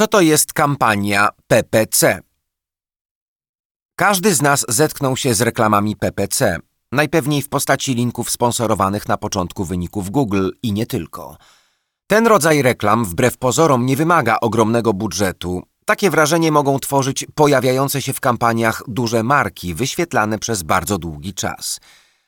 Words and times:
Co 0.00 0.06
to 0.06 0.20
jest 0.20 0.52
kampania 0.52 1.28
PPC? 1.46 2.20
Każdy 3.96 4.34
z 4.34 4.42
nas 4.42 4.64
zetknął 4.68 5.16
się 5.16 5.34
z 5.34 5.40
reklamami 5.40 5.96
PPC, 5.96 6.58
najpewniej 6.92 7.42
w 7.42 7.48
postaci 7.48 7.94
linków 7.94 8.30
sponsorowanych 8.30 9.08
na 9.08 9.16
początku 9.16 9.64
wyników 9.64 10.10
Google 10.10 10.50
i 10.62 10.72
nie 10.72 10.86
tylko. 10.86 11.36
Ten 12.06 12.26
rodzaj 12.26 12.62
reklam 12.62 13.04
wbrew 13.04 13.38
pozorom 13.38 13.86
nie 13.86 13.96
wymaga 13.96 14.36
ogromnego 14.40 14.92
budżetu. 14.92 15.62
Takie 15.84 16.10
wrażenie 16.10 16.52
mogą 16.52 16.78
tworzyć 16.78 17.26
pojawiające 17.34 18.02
się 18.02 18.12
w 18.12 18.20
kampaniach 18.20 18.82
duże 18.88 19.22
marki 19.22 19.74
wyświetlane 19.74 20.38
przez 20.38 20.62
bardzo 20.62 20.98
długi 20.98 21.34
czas. 21.34 21.80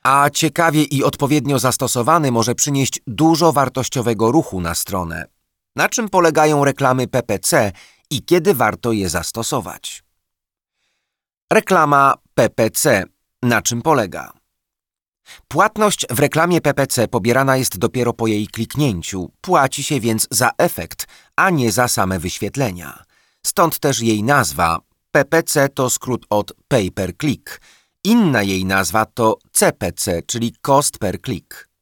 A 0.03 0.29
ciekawie 0.29 0.83
i 0.83 1.03
odpowiednio 1.03 1.59
zastosowany 1.59 2.31
może 2.31 2.55
przynieść 2.55 3.01
dużo 3.07 3.53
wartościowego 3.53 4.31
ruchu 4.31 4.61
na 4.61 4.75
stronę. 4.75 5.33
Na 5.75 5.89
czym 5.89 6.09
polegają 6.09 6.65
reklamy 6.65 7.07
PPC 7.07 7.71
i 8.09 8.23
kiedy 8.23 8.53
warto 8.53 8.91
je 8.91 9.09
zastosować? 9.09 10.03
Reklama 11.53 12.13
PPC. 12.35 13.03
Na 13.43 13.61
czym 13.61 13.81
polega? 13.81 14.33
Płatność 15.47 16.05
w 16.09 16.19
reklamie 16.19 16.61
PPC 16.61 17.07
pobierana 17.07 17.57
jest 17.57 17.77
dopiero 17.77 18.13
po 18.13 18.27
jej 18.27 18.47
kliknięciu, 18.47 19.31
płaci 19.41 19.83
się 19.83 19.99
więc 19.99 20.27
za 20.31 20.51
efekt, 20.57 21.07
a 21.35 21.49
nie 21.49 21.71
za 21.71 21.87
same 21.87 22.19
wyświetlenia. 22.19 23.03
Stąd 23.45 23.79
też 23.79 23.99
jej 23.99 24.23
nazwa. 24.23 24.79
PPC 25.11 25.69
to 25.69 25.89
skrót 25.89 26.25
od 26.29 26.53
pay 26.67 26.91
per 26.91 27.17
click. 27.17 27.61
Inna 28.03 28.43
jej 28.43 28.65
nazwa 28.65 29.05
to 29.05 29.37
CPC, 29.51 30.21
czyli 30.23 30.55
cost 30.61 30.97
per 30.97 31.21
click. 31.21 31.72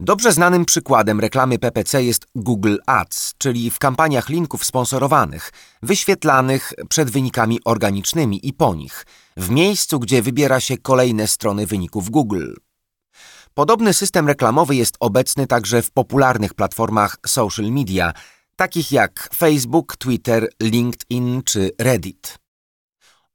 Dobrze 0.00 0.32
znanym 0.32 0.64
przykładem 0.64 1.20
reklamy 1.20 1.58
PPC 1.58 2.04
jest 2.04 2.26
Google 2.34 2.76
Ads, 2.86 3.34
czyli 3.38 3.70
w 3.70 3.78
kampaniach 3.78 4.28
linków 4.28 4.64
sponsorowanych, 4.64 5.50
wyświetlanych 5.82 6.72
przed 6.88 7.10
wynikami 7.10 7.60
organicznymi 7.64 8.48
i 8.48 8.52
po 8.52 8.74
nich, 8.74 9.06
w 9.36 9.50
miejscu, 9.50 9.98
gdzie 9.98 10.22
wybiera 10.22 10.60
się 10.60 10.78
kolejne 10.78 11.28
strony 11.28 11.66
wyników 11.66 12.10
Google. 12.10 12.52
Podobny 13.54 13.94
system 13.94 14.28
reklamowy 14.28 14.76
jest 14.76 14.96
obecny 15.00 15.46
także 15.46 15.82
w 15.82 15.90
popularnych 15.90 16.54
platformach 16.54 17.16
social 17.26 17.66
media, 17.66 18.12
takich 18.56 18.92
jak 18.92 19.28
Facebook, 19.34 19.96
Twitter, 19.96 20.48
LinkedIn 20.62 21.42
czy 21.42 21.70
Reddit. 21.78 22.38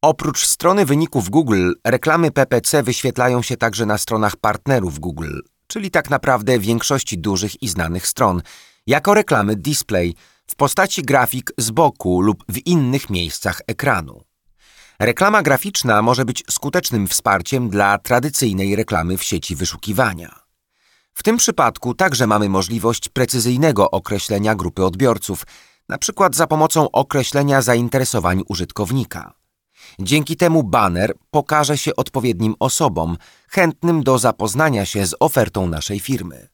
Oprócz 0.01 0.45
strony 0.45 0.85
wyników 0.85 1.29
Google, 1.29 1.71
reklamy 1.85 2.31
PPC 2.31 2.83
wyświetlają 2.83 3.41
się 3.41 3.57
także 3.57 3.85
na 3.85 3.97
stronach 3.97 4.35
partnerów 4.35 4.99
Google, 4.99 5.39
czyli 5.67 5.91
tak 5.91 6.09
naprawdę 6.09 6.59
większości 6.59 7.17
dużych 7.17 7.63
i 7.63 7.67
znanych 7.67 8.07
stron, 8.07 8.41
jako 8.87 9.13
reklamy 9.13 9.55
display 9.55 10.15
w 10.47 10.55
postaci 10.55 11.01
grafik 11.01 11.51
z 11.57 11.71
boku 11.71 12.21
lub 12.21 12.43
w 12.49 12.67
innych 12.67 13.09
miejscach 13.09 13.61
ekranu. 13.67 14.23
Reklama 14.99 15.41
graficzna 15.41 16.01
może 16.01 16.25
być 16.25 16.43
skutecznym 16.49 17.07
wsparciem 17.07 17.69
dla 17.69 17.97
tradycyjnej 17.97 18.75
reklamy 18.75 19.17
w 19.17 19.23
sieci 19.23 19.55
wyszukiwania. 19.55 20.39
W 21.13 21.23
tym 21.23 21.37
przypadku 21.37 21.93
także 21.93 22.27
mamy 22.27 22.49
możliwość 22.49 23.09
precyzyjnego 23.09 23.91
określenia 23.91 24.55
grupy 24.55 24.85
odbiorców, 24.85 25.43
np. 25.89 26.29
za 26.33 26.47
pomocą 26.47 26.91
określenia 26.91 27.61
zainteresowań 27.61 28.41
użytkownika. 28.47 29.36
Dzięki 29.99 30.35
temu 30.35 30.63
baner 30.63 31.13
pokaże 31.31 31.77
się 31.77 31.95
odpowiednim 31.95 32.55
osobom 32.59 33.17
chętnym 33.49 34.03
do 34.03 34.17
zapoznania 34.17 34.85
się 34.85 35.07
z 35.07 35.15
ofertą 35.19 35.67
naszej 35.67 35.99
firmy. 35.99 36.47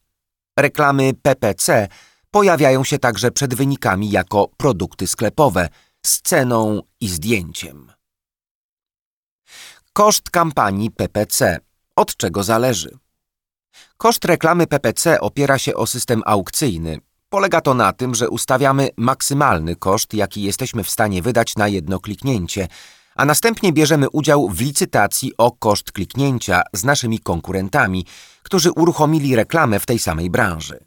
Reklamy 0.60 1.14
PPC 1.22 1.88
pojawiają 2.32 2.84
się 2.84 3.00
także 3.00 3.32
przed 3.32 3.56
wynikami 3.56 4.12
jako 4.12 4.48
produkty 4.58 5.08
sklepowe 5.08 5.70
z 6.06 6.22
ceną 6.22 6.82
i 7.00 7.10
zdjęciem. 7.10 7.92
Koszt 9.94 10.30
kampanii 10.30 10.92
PPC. 10.92 11.60
Od 11.96 12.18
czego 12.18 12.44
zależy? 12.44 12.98
Koszt 13.98 14.26
reklamy 14.26 14.68
PPC 14.68 15.20
opiera 15.20 15.58
się 15.58 15.76
o 15.76 15.88
system 15.88 16.22
aukcyjny. 16.26 17.00
Polega 17.30 17.62
to 17.62 17.74
na 17.74 17.94
tym, 17.94 18.16
że 18.16 18.30
ustawiamy 18.30 18.90
maksymalny 18.98 19.76
koszt, 19.76 20.14
jaki 20.14 20.44
jesteśmy 20.44 20.84
w 20.84 20.90
stanie 20.90 21.22
wydać 21.22 21.56
na 21.56 21.68
jedno 21.68 22.00
kliknięcie, 22.00 22.68
a 23.16 23.26
następnie 23.26 23.74
bierzemy 23.74 24.10
udział 24.10 24.50
w 24.50 24.62
licytacji 24.62 25.32
o 25.38 25.52
koszt 25.52 25.92
kliknięcia 25.92 26.62
z 26.74 26.84
naszymi 26.84 27.20
konkurentami, 27.20 28.06
którzy 28.44 28.72
uruchomili 28.72 29.36
reklamę 29.36 29.80
w 29.80 29.86
tej 29.86 30.00
samej 30.00 30.30
branży. 30.30 30.80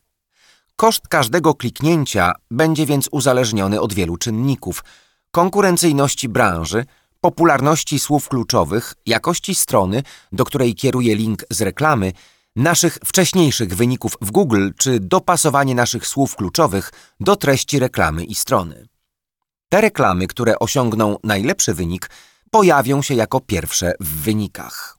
Koszt 0.76 1.09
każdego 1.09 1.54
kliknięcia 1.54 2.32
będzie 2.50 2.87
więc 2.87 3.09
uzależniony 3.12 3.81
od 3.81 3.94
wielu 3.94 4.16
czynników: 4.16 4.84
konkurencyjności 5.31 6.28
branży, 6.28 6.84
popularności 7.20 7.98
słów 7.98 8.28
kluczowych, 8.28 8.94
jakości 9.06 9.54
strony, 9.54 10.03
do 10.32 10.44
której 10.44 10.75
kieruje 10.75 11.16
link 11.16 11.44
z 11.50 11.60
reklamy, 11.60 12.12
naszych 12.56 12.98
wcześniejszych 13.04 13.76
wyników 13.76 14.16
w 14.20 14.31
Google 14.31 14.70
czy 14.78 15.00
dopasowanie 15.00 15.75
naszych 15.75 16.06
słów 16.06 16.37
kluczowych 16.37 16.93
do 17.20 17.37
treści 17.37 17.78
reklamy 17.78 18.25
i 18.25 18.34
strony. 18.34 18.87
Te 19.69 19.81
reklamy, 19.81 20.27
które 20.27 20.59
osiągną 20.59 21.16
najlepszy 21.25 21.75
wynik, 21.75 22.10
pojawią 22.50 23.03
się 23.03 23.15
jako 23.15 23.41
pierwsze 23.41 23.93
w 24.00 24.22
wynikach. 24.22 24.99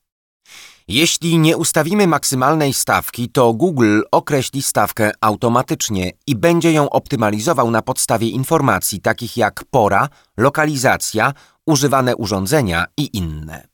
Jeśli 0.87 1.37
nie 1.39 1.57
ustawimy 1.57 2.07
maksymalnej 2.07 2.73
stawki, 2.73 3.29
to 3.29 3.53
Google 3.53 4.01
określi 4.11 4.61
stawkę 4.63 5.11
automatycznie 5.21 6.11
i 6.27 6.35
będzie 6.35 6.71
ją 6.71 6.89
optymalizował 6.89 7.71
na 7.71 7.81
podstawie 7.81 8.29
informacji 8.29 9.01
takich 9.01 9.37
jak 9.37 9.63
pora, 9.71 10.09
lokalizacja, 10.37 11.33
używane 11.65 12.15
urządzenia 12.15 12.85
i 12.97 13.17
inne. 13.17 13.67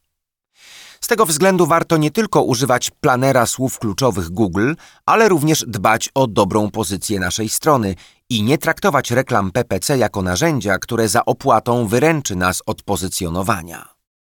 Z 1.04 1.08
tego 1.08 1.26
względu 1.26 1.66
warto 1.66 1.98
nie 1.98 2.12
tylko 2.12 2.44
używać 2.44 2.92
planera 2.92 3.46
słów 3.46 3.80
kluczowych 3.80 4.30
Google, 4.30 4.74
ale 5.06 5.30
również 5.30 5.66
dbać 5.68 6.10
o 6.16 6.28
dobrą 6.28 6.72
pozycję 6.72 7.20
naszej 7.20 7.50
strony 7.50 7.96
i 8.30 8.44
nie 8.44 8.58
traktować 8.58 9.12
reklam 9.12 9.52
PPC 9.52 9.98
jako 9.98 10.22
narzędzia, 10.22 10.80
które 10.80 11.08
za 11.08 11.26
opłatą 11.26 11.88
wyręczy 11.88 12.36
nas 12.36 12.62
od 12.66 12.84
pozycjonowania. 12.84 13.94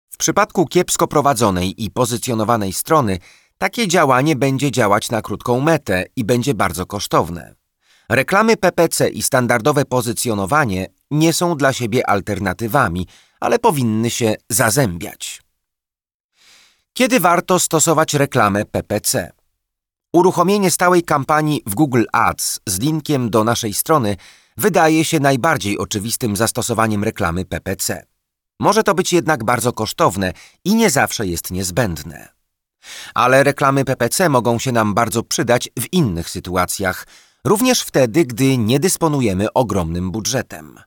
W 0.09 0.17
przypadku 0.17 0.65
kiepsko 0.65 1.07
prowadzonej 1.07 1.83
i 1.83 1.91
pozycjonowanej 1.91 2.73
strony, 2.73 3.19
takie 3.57 3.87
działanie 3.87 4.35
będzie 4.35 4.71
działać 4.71 5.09
na 5.09 5.21
krótką 5.21 5.61
metę 5.61 6.05
i 6.15 6.25
będzie 6.25 6.53
bardzo 6.53 6.85
kosztowne. 6.85 7.55
Reklamy 8.09 8.57
PPC 8.57 9.09
i 9.09 9.23
standardowe 9.23 9.85
pozycjonowanie 9.85 10.87
nie 11.11 11.33
są 11.33 11.57
dla 11.57 11.73
siebie 11.73 12.09
alternatywami, 12.09 13.07
ale 13.39 13.59
powinny 13.59 14.09
się 14.09 14.35
zazębiać. 14.49 15.41
Kiedy 16.93 17.19
warto 17.19 17.59
stosować 17.59 18.13
reklamę 18.13 18.65
PPC? 18.65 19.31
Uruchomienie 20.17 20.71
stałej 20.71 21.03
kampanii 21.03 21.61
w 21.65 21.75
Google 21.75 22.03
Ads 22.11 22.59
z 22.67 22.79
linkiem 22.79 23.29
do 23.29 23.43
naszej 23.43 23.73
strony 23.73 24.17
wydaje 24.57 25.05
się 25.05 25.19
najbardziej 25.19 25.77
oczywistym 25.77 26.35
zastosowaniem 26.35 27.03
reklamy 27.03 27.45
PPC. 27.45 28.05
Może 28.59 28.83
to 28.83 28.93
być 28.93 29.13
jednak 29.13 29.43
bardzo 29.43 29.73
kosztowne 29.73 30.33
i 30.65 30.75
nie 30.75 30.89
zawsze 30.89 31.27
jest 31.27 31.51
niezbędne. 31.51 32.29
Ale 33.13 33.43
reklamy 33.43 33.85
PPC 33.85 34.29
mogą 34.29 34.59
się 34.59 34.71
nam 34.71 34.93
bardzo 34.93 35.23
przydać 35.23 35.69
w 35.79 35.93
innych 35.93 36.29
sytuacjach, 36.29 37.07
również 37.43 37.81
wtedy, 37.81 38.25
gdy 38.25 38.57
nie 38.57 38.79
dysponujemy 38.79 39.53
ogromnym 39.53 40.11
budżetem. 40.11 40.79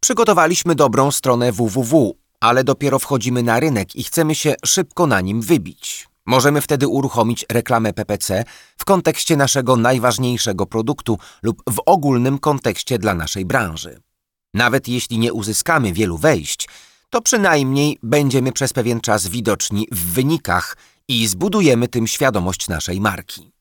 Przygotowaliśmy 0.00 0.74
dobrą 0.74 1.10
stronę 1.10 1.52
www, 1.52 2.14
ale 2.40 2.64
dopiero 2.64 2.98
wchodzimy 2.98 3.42
na 3.42 3.60
rynek 3.60 3.96
i 3.96 4.04
chcemy 4.04 4.34
się 4.34 4.54
szybko 4.64 5.06
na 5.06 5.20
nim 5.20 5.42
wybić. 5.42 6.13
Możemy 6.26 6.60
wtedy 6.60 6.88
uruchomić 6.88 7.46
reklamę 7.52 7.92
PPC 7.92 8.44
w 8.76 8.84
kontekście 8.84 9.36
naszego 9.36 9.76
najważniejszego 9.76 10.66
produktu 10.66 11.18
lub 11.42 11.62
w 11.70 11.82
ogólnym 11.86 12.38
kontekście 12.38 12.98
dla 12.98 13.14
naszej 13.14 13.44
branży. 13.44 14.00
Nawet 14.54 14.88
jeśli 14.88 15.18
nie 15.18 15.32
uzyskamy 15.32 15.92
wielu 15.92 16.18
wejść, 16.18 16.68
to 17.10 17.22
przynajmniej 17.22 17.98
będziemy 18.02 18.52
przez 18.52 18.72
pewien 18.72 19.00
czas 19.00 19.28
widoczni 19.28 19.88
w 19.92 20.12
wynikach 20.12 20.76
i 21.08 21.26
zbudujemy 21.26 21.88
tym 21.88 22.06
świadomość 22.06 22.68
naszej 22.68 23.00
marki. 23.00 23.52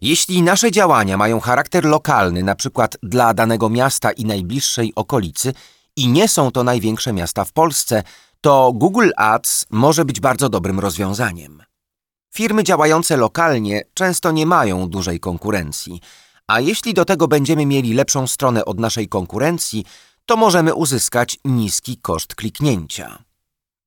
Jeśli 0.00 0.42
nasze 0.42 0.70
działania 0.70 1.16
mają 1.16 1.40
charakter 1.40 1.84
lokalny, 1.84 2.40
np. 2.40 2.88
dla 3.02 3.34
danego 3.34 3.68
miasta 3.68 4.12
i 4.12 4.24
najbliższej 4.24 4.92
okolicy, 4.96 5.54
i 5.96 6.08
nie 6.08 6.28
są 6.28 6.50
to 6.50 6.64
największe 6.64 7.12
miasta 7.12 7.44
w 7.44 7.52
Polsce, 7.52 8.02
to 8.40 8.72
Google 8.74 9.10
Ads 9.16 9.66
może 9.70 10.04
być 10.04 10.20
bardzo 10.20 10.48
dobrym 10.48 10.80
rozwiązaniem. 10.80 11.62
Firmy 12.34 12.64
działające 12.64 13.16
lokalnie 13.16 13.82
często 13.94 14.30
nie 14.30 14.46
mają 14.46 14.88
dużej 14.88 15.20
konkurencji, 15.20 16.00
a 16.46 16.60
jeśli 16.60 16.94
do 16.94 17.04
tego 17.04 17.28
będziemy 17.28 17.66
mieli 17.66 17.94
lepszą 17.94 18.26
stronę 18.26 18.64
od 18.64 18.80
naszej 18.80 19.08
konkurencji, 19.08 19.84
to 20.26 20.36
możemy 20.36 20.74
uzyskać 20.74 21.38
niski 21.44 21.96
koszt 21.96 22.34
kliknięcia. 22.34 23.18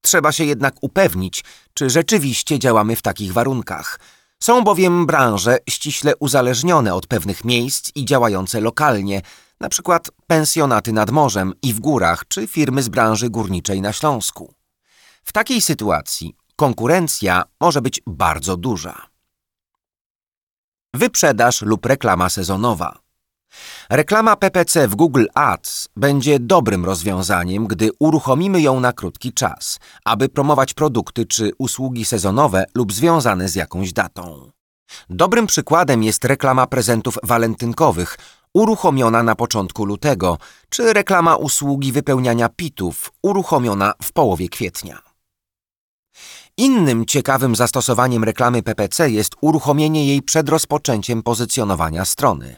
Trzeba 0.02 0.32
się 0.32 0.44
jednak 0.44 0.76
upewnić, 0.82 1.44
czy 1.74 1.90
rzeczywiście 1.90 2.60
działamy 2.60 2.96
w 2.96 3.02
takich 3.02 3.34
warunkach. 3.34 4.00
Są 4.40 4.64
bowiem 4.64 5.06
branże 5.06 5.58
ściśle 5.70 6.16
uzależnione 6.16 6.94
od 6.94 7.08
pewnych 7.08 7.46
miejsc 7.46 7.92
i 7.96 8.06
działające 8.06 8.62
lokalnie, 8.62 9.22
na 9.64 9.70
przykład 9.70 10.12
pensjonaty 10.28 10.94
nad 10.94 11.12
morzem 11.12 11.54
i 11.62 11.74
w 11.74 11.80
górach 11.80 12.28
czy 12.28 12.48
firmy 12.48 12.84
z 12.84 12.90
branży 12.90 13.30
górniczej 13.30 13.82
na 13.82 13.94
Śląsku. 13.94 14.54
W 15.24 15.32
takiej 15.32 15.62
sytuacji 15.62 16.36
konkurencja 16.56 17.44
może 17.60 17.82
być 17.82 18.02
bardzo 18.08 18.58
duża. 18.58 19.08
Wyprzedaż 20.94 21.62
lub 21.62 21.86
reklama 21.86 22.30
sezonowa. 22.30 23.00
Reklama 23.90 24.36
PPC 24.36 24.88
w 24.88 24.96
Google 24.96 25.26
Ads 25.34 25.88
będzie 25.96 26.40
dobrym 26.40 26.86
rozwiązaniem, 26.86 27.68
gdy 27.68 27.90
uruchomimy 28.00 28.62
ją 28.62 28.80
na 28.80 28.94
krótki 28.94 29.34
czas, 29.34 29.80
aby 30.06 30.30
promować 30.30 30.74
produkty 30.74 31.26
czy 31.26 31.52
usługi 31.58 32.06
sezonowe 32.06 32.66
lub 32.76 32.94
związane 32.94 33.50
z 33.50 33.56
jakąś 33.56 33.94
datą. 33.94 34.52
Dobrym 35.10 35.48
przykładem 35.48 36.04
jest 36.04 36.26
reklama 36.26 36.68
prezentów 36.68 37.18
walentynkowych, 37.24 38.18
uruchomiona 38.54 39.24
na 39.24 39.36
początku 39.36 39.86
lutego, 39.86 40.38
czy 40.70 40.94
reklama 40.94 41.36
usługi 41.36 41.92
wypełniania 41.92 42.50
pitów, 42.50 43.12
uruchomiona 43.22 43.94
w 44.04 44.12
połowie 44.12 44.50
kwietnia. 44.50 45.02
Innym 46.58 47.06
ciekawym 47.06 47.56
zastosowaniem 47.56 48.24
reklamy 48.24 48.64
PPC 48.64 49.10
jest 49.10 49.36
uruchomienie 49.42 50.08
jej 50.08 50.22
przed 50.22 50.50
rozpoczęciem 50.50 51.24
pozycjonowania 51.24 52.06
strony. 52.06 52.56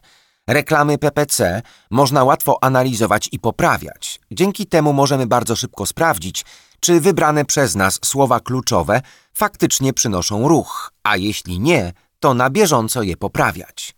Reklamy 0.48 0.98
PPC 0.98 1.62
można 1.92 2.24
łatwo 2.24 2.64
analizować 2.64 3.30
i 3.32 3.40
poprawiać. 3.40 4.20
Dzięki 4.32 4.68
temu 4.68 4.94
możemy 4.94 5.28
bardzo 5.28 5.56
szybko 5.56 5.86
sprawdzić, 5.86 6.46
czy 6.80 7.00
wybrane 7.02 7.46
przez 7.46 7.76
nas 7.76 8.00
słowa 8.06 8.40
kluczowe 8.40 9.02
faktycznie 9.34 9.94
przynoszą 9.94 10.48
ruch, 10.48 10.92
a 11.04 11.18
jeśli 11.18 11.60
nie, 11.60 11.94
to 12.20 12.34
na 12.34 12.50
bieżąco 12.50 13.04
je 13.04 13.18
poprawiać. 13.18 13.96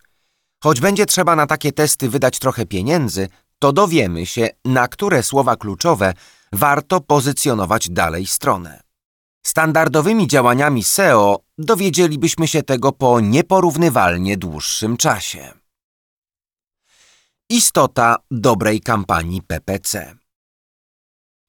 Choć 0.62 0.80
będzie 0.80 1.06
trzeba 1.06 1.36
na 1.36 1.46
takie 1.46 1.72
testy 1.72 2.08
wydać 2.08 2.38
trochę 2.38 2.66
pieniędzy, 2.66 3.28
to 3.58 3.72
dowiemy 3.72 4.26
się, 4.26 4.48
na 4.64 4.88
które 4.88 5.22
słowa 5.22 5.56
kluczowe 5.56 6.14
warto 6.52 7.00
pozycjonować 7.00 7.90
dalej 7.90 8.26
stronę. 8.26 8.80
Standardowymi 9.46 10.26
działaniami 10.26 10.84
SEO 10.84 11.40
dowiedzielibyśmy 11.58 12.48
się 12.48 12.62
tego 12.62 12.92
po 12.92 13.20
nieporównywalnie 13.20 14.36
dłuższym 14.36 14.96
czasie. 14.96 15.52
Istota 17.50 18.16
dobrej 18.30 18.80
kampanii 18.80 19.42
PPC 19.42 20.14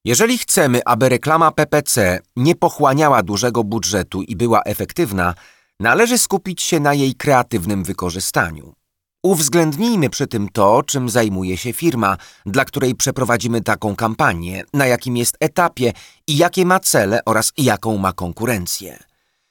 Jeżeli 0.04 0.38
chcemy, 0.38 0.80
aby 0.84 1.08
reklama 1.08 1.50
PPC 1.50 2.20
nie 2.36 2.54
pochłaniała 2.54 3.22
dużego 3.22 3.64
budżetu 3.64 4.22
i 4.22 4.36
była 4.36 4.62
efektywna, 4.62 5.34
należy 5.80 6.18
skupić 6.18 6.62
się 6.62 6.80
na 6.80 6.94
jej 6.94 7.14
kreatywnym 7.14 7.84
wykorzystaniu. 7.84 8.79
Uwzględnijmy 9.22 10.10
przy 10.10 10.26
tym 10.26 10.48
to, 10.48 10.82
czym 10.82 11.08
zajmuje 11.08 11.56
się 11.56 11.72
firma, 11.72 12.16
dla 12.46 12.64
której 12.64 12.94
przeprowadzimy 12.94 13.60
taką 13.60 13.96
kampanię, 13.96 14.64
na 14.74 14.86
jakim 14.86 15.16
jest 15.16 15.36
etapie 15.40 15.92
i 16.26 16.36
jakie 16.36 16.66
ma 16.66 16.80
cele 16.80 17.20
oraz 17.26 17.52
jaką 17.56 17.98
ma 17.98 18.12
konkurencję. 18.12 18.98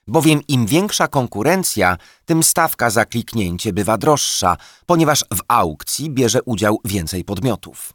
Bowiem 0.07 0.42
im 0.48 0.66
większa 0.66 1.07
konkurencja, 1.07 1.98
tym 2.25 2.44
stawka 2.44 2.89
za 2.89 3.06
kliknięcie 3.06 3.74
bywa 3.74 3.98
droższa, 3.98 4.57
ponieważ 4.86 5.19
w 5.33 5.39
aukcji 5.48 6.10
bierze 6.10 6.44
udział 6.44 6.80
więcej 6.86 7.24
podmiotów. 7.24 7.94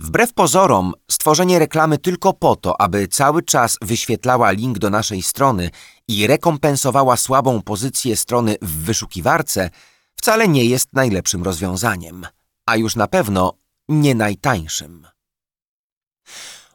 Wbrew 0.00 0.32
pozorom, 0.32 0.92
stworzenie 1.10 1.58
reklamy 1.58 1.98
tylko 1.98 2.32
po 2.32 2.56
to, 2.56 2.80
aby 2.80 3.08
cały 3.08 3.42
czas 3.42 3.78
wyświetlała 3.82 4.50
link 4.50 4.78
do 4.78 4.90
naszej 4.90 5.22
strony 5.22 5.70
i 6.08 6.26
rekompensowała 6.26 7.16
słabą 7.16 7.62
pozycję 7.62 8.16
strony 8.16 8.56
w 8.62 8.84
wyszukiwarce, 8.84 9.70
wcale 10.16 10.48
nie 10.48 10.64
jest 10.64 10.88
najlepszym 10.92 11.42
rozwiązaniem, 11.42 12.26
a 12.66 12.76
już 12.76 12.96
na 12.96 13.06
pewno 13.06 13.52
nie 13.88 14.14
najtańszym. 14.14 15.06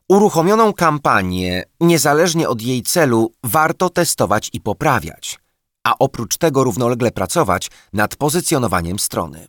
Uruchomioną 0.09 0.73
kampanię, 0.73 1.63
niezależnie 1.79 2.49
od 2.49 2.61
jej 2.61 2.83
celu, 2.83 3.33
warto 3.43 3.89
testować 3.89 4.49
i 4.53 4.61
poprawiać, 4.61 5.39
a 5.83 5.97
oprócz 5.99 6.37
tego 6.37 6.63
równolegle 6.63 7.11
pracować 7.11 7.71
nad 7.93 8.15
pozycjonowaniem 8.15 8.99
strony. 8.99 9.47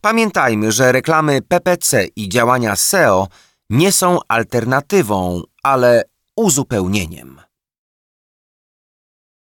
Pamiętajmy, 0.00 0.72
że 0.72 0.92
reklamy 0.92 1.42
PPC 1.42 2.06
i 2.16 2.28
działania 2.28 2.76
SEO 2.76 3.28
nie 3.70 3.92
są 3.92 4.18
alternatywą, 4.28 5.42
ale 5.62 6.04
uzupełnieniem. 6.36 7.40